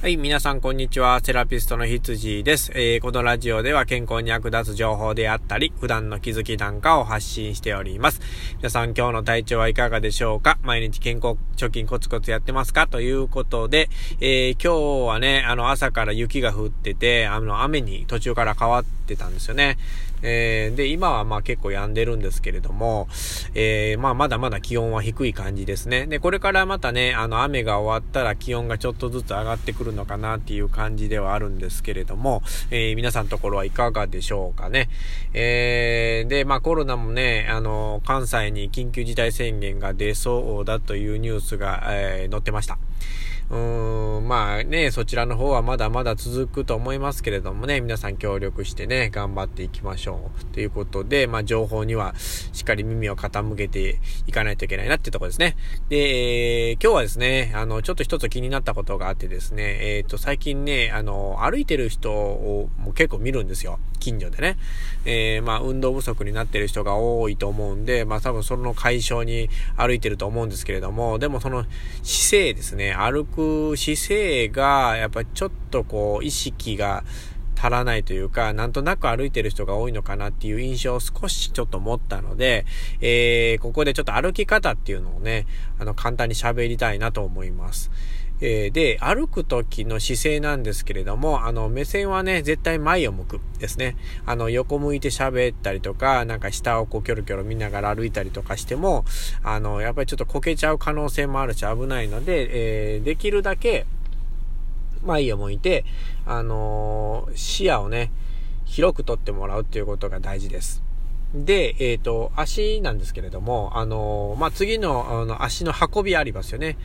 [0.00, 1.20] はい、皆さんこんにちは。
[1.20, 8.22] セラピストの羊です、えー、このラジオでは健康に役立つ情報であったり、普段の気づきなんかを発信しております。
[8.56, 10.58] 皆さん今日の体調はいかがでしょうか？
[10.62, 12.86] 毎日健康貯金コツコツやってますか？
[12.86, 13.90] ということで、
[14.22, 19.78] えー、今日はね、あの朝から雪が降ってて、あの雨に途中から変わってたんですよね。
[20.22, 23.08] えー、で、今はまあ結構止んでるんですけれども、
[23.54, 26.06] えー、まあまだまだ気温は低い感じですね。
[26.06, 34.88] で、これからまたね、あの雨が終わったら気温がちょっとずつ上がってくるのかなっていう感じではあるんですけれども、えー、皆さんのところはいかがでしょうかね。
[35.32, 42.78] えー、で、まあコロナもね、あの、関西に緊急事態宣言が出そうだというニュースが、えー、載ってました。
[43.50, 50.44] うーん、まあね、そちらの方はまだまだ続くと思いますけれどもね、皆さん協力してね、頑張っていきましょう。
[50.54, 55.56] ということで、まあ情報にはしっかり耳を傾けていかないといけないなっていうところですね。
[55.88, 63.80] で、えー、今日はですね、あの、ちょっと一つ気になったことがあってですね、えっ、ー、と、最近ね、あの、歩いてる人をもう結構見るんですよ。
[63.98, 64.58] 近所でね。
[65.04, 71.64] えー、まあ運動不足になってる人が多いと思うんで、まあ多分その解消に歩いてると思うんですけれども、でもその
[72.02, 73.39] 姿勢ですね、歩く
[73.76, 77.04] 姿勢が、やっぱちょっとこう、意識が
[77.60, 82.64] 足らないというか、なんとなく歩いてる人が多いのかなっていう印象を少しちょっと持ったので、
[83.02, 85.46] えー、ここでちょっと歩き方っていうのをね、
[85.78, 87.90] あの、簡単に喋りたいなと思います。
[88.40, 93.96] えー、で、歩く時の姿勢なんですけれども、あの、目線はね、絶対前を向くですね。
[94.24, 99.04] あの、横向いて喋ったりとか、なんか下をこうキョロキョロ見ながら歩いたりとかしても、
[99.42, 103.86] あの、やっぱりちょっとこけちゃう可能性もあるし危ないので、えー、できるだけ
[105.04, 105.84] 前を向いて、
[106.26, 108.10] あのー、視野をね、
[108.64, 110.82] 広く取ってもらうっていうことが大事です。
[111.34, 116.76] で、えっ、ー、と、足なんですけれども、あのまあ、次の、あの、足の運びありますよね。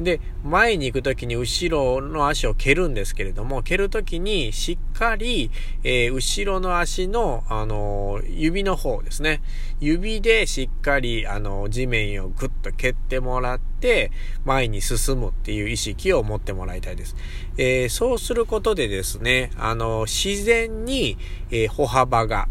[0.00, 5.50] で、前に行くときに後ろの足を蹴るんですけれども、蹴るときにしっかり、
[5.82, 9.42] えー、後ろの足の、あの指の方ですね。
[9.80, 14.12] 指でしっかり、あの地面をグッと蹴ってもらって、
[14.44, 17.16] 前に進むっていう意識を持ってもらいたいです。
[17.56, 21.18] えー、そうすることでですね、あの自然に、
[21.50, 22.46] えー、歩幅が、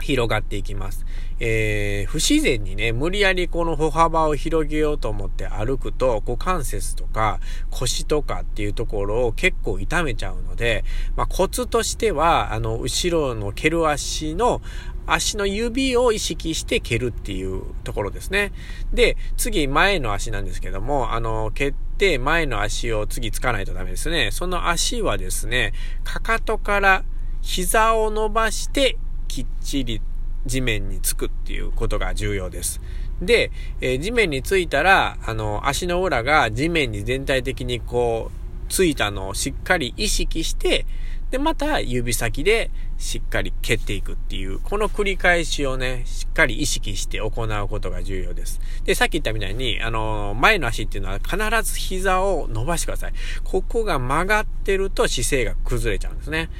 [0.00, 1.06] 広がっていきます。
[1.38, 7.40] えー、不自然にね、無理やりこの歩幅を広げようと思って歩くと、股関節とか
[7.70, 10.84] 腰とかっていうところを結構痛めちゃうので、
[11.16, 14.60] まあ、コツとしては、あの、後ろの蹴る足の
[15.06, 18.52] 足の指を意識して蹴るっていうところですね。
[18.92, 24.30] で、次前の足なんですけども、あの、蹴って前の足を次つかないとダメですね。
[24.30, 25.72] その足はですね、
[26.04, 27.04] かかとから
[27.42, 28.98] 膝を伸ばして
[29.30, 30.02] きっちり
[30.44, 32.80] 地面につくっていうことが重要です。
[33.22, 40.84] で、えー、地面についたら、あの、足の裏が地面に全体的にこう、ついたのをしっかり意識して、
[41.30, 48.60] で、また指先でしっかり蹴っていくっていう、この繰り返しをね、しっかり意識して行うことが重要です。
[48.84, 53.12] で、さっき言ったみたいに、あの、前の足っていうのは必ず膝を伸ばしてください。
[53.44, 56.50] ここが曲がってると姿勢が崩れちゃうんですね。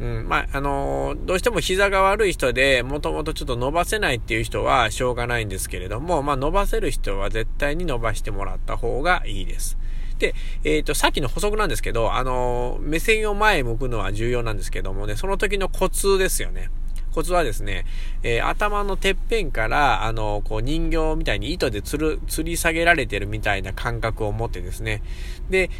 [0.00, 9.76] うん、まあ、あのどうしても膝が悪い人で、もともとちょっと伸ばせないっていう人はしょうがないんですけれども、まあ、伸ばせる人は絶対に伸ばしてもらった方がいいです。
[10.24, 16.70] で、えっ、ー、と、さっきの補足なんですけど、あの、目線を前へ向くのは重要なんですけどもね、その時のコツですよね。
[17.14, 17.86] コツはですね、
[18.24, 25.00] えー、頭のてっぺんから、あの、こう人形みたいに糸でつる、吊り下げられてるみたいな感覚を持ってですね、
[25.48, 25.70] で、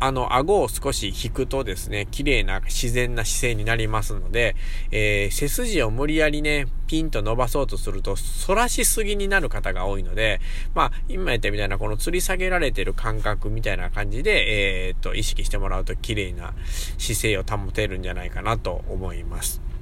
[0.00, 4.56] あの、顎を少し引くとですね、綺麗な自然な姿勢になりますので、
[4.90, 10.40] えー、背筋を無理やりね、ピンと伸ばそうとすると、反らしすぎになる方が多いので、
[10.74, 16.52] まあ、今言ったみたいなこの吊り下げられてる感覚みたいな感じで、えー、っと、意識してもらうと綺麗な
[16.98, 19.73] 姿勢を保てるんじゃないかなと思います。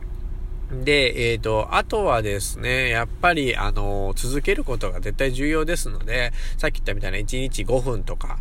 [0.73, 8.39] で、えっ、ー、と、あとはですね、やっぱり、あの、続けることが絶対重要ですので、さっき言ったみたいな1日5分とか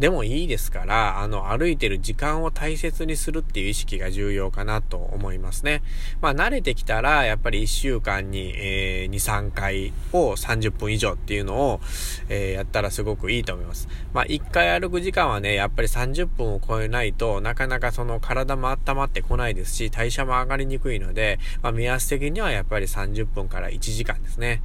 [0.00, 5.82] でもいいですから、あの、歩いてる時間を大切にするっていう意識が重要かなと思いますね。
[6.20, 11.80] まあ、慣れてきたら、やっぱり1週間に、えー、2、3回を30分以上っていうのを、
[12.28, 13.88] えー、やったらすごくいいと思います。
[14.12, 24.62] まあ、1回歩く時間はね、やっぱり30分を超えないとなかなかその体も温まってこないですし、代謝も上がりにくいので、まあ、目安的にはやっぱり30分から1時間ですね。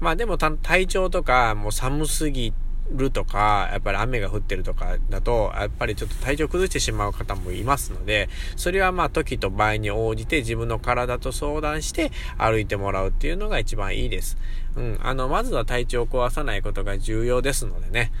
[0.00, 2.52] まあでも体調とかもう寒すぎ
[2.90, 14.38] るとか、やっぱり雨が降ってるとかだと、やっぱりちょっと体調崩してしまう方もいますので、それはまあ時と場合に応じて自分の体と相談して歩いてもらうっていうのが一番いいです。
[14.76, 14.98] うん。
[15.02, 18.12] あの、まずは体調を壊さないことが重要ですのでね。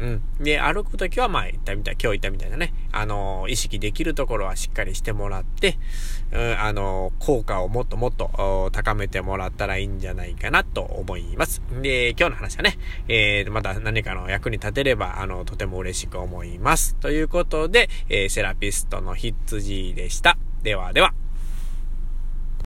[0.00, 0.22] うん。
[0.42, 5.78] で、歩くときは、まあ、言ったみたい、今日言ったみたいなね、あのー、意識できるところはしっかりしてもらって、
[6.32, 11.62] うん、あのー、効果をもっともっと高めてもらったらいいんじゃないかなと思います。
[11.82, 16.96] で、今日の話はね、えー、また何かの役に立てれば、あの、とても嬉しく思います。
[16.96, 20.38] ということで、えー、セラピストの羊でした。
[20.62, 21.12] ではでは。